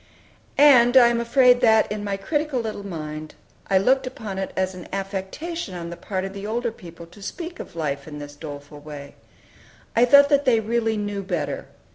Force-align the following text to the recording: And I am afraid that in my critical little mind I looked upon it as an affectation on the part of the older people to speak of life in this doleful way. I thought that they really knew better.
And 0.57 0.97
I 0.97 1.09
am 1.09 1.19
afraid 1.21 1.61
that 1.61 1.91
in 1.91 2.03
my 2.03 2.17
critical 2.17 2.59
little 2.59 2.83
mind 2.83 3.35
I 3.69 3.77
looked 3.77 4.07
upon 4.07 4.39
it 4.39 4.51
as 4.57 4.73
an 4.73 4.87
affectation 4.91 5.75
on 5.75 5.91
the 5.91 5.95
part 5.95 6.25
of 6.25 6.33
the 6.33 6.47
older 6.47 6.71
people 6.71 7.05
to 7.05 7.21
speak 7.21 7.59
of 7.59 7.75
life 7.75 8.07
in 8.07 8.17
this 8.17 8.35
doleful 8.35 8.79
way. 8.79 9.13
I 9.95 10.05
thought 10.05 10.29
that 10.29 10.43
they 10.45 10.59
really 10.59 10.97
knew 10.97 11.21
better. 11.21 11.67